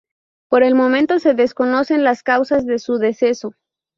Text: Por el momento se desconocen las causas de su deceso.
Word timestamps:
Por 0.49 0.63
el 0.63 0.73
momento 0.73 1.19
se 1.19 1.35
desconocen 1.35 2.03
las 2.03 2.23
causas 2.23 2.65
de 2.65 2.79
su 2.79 2.97
deceso. 2.97 3.53